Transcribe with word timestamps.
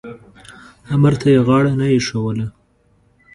امر 0.93 1.13
ته 1.21 1.27
یې 1.33 1.39
غاړه 1.47 1.73
نه 1.79 1.87
ایښودله. 1.93 2.47